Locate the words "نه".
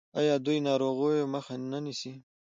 1.71-1.79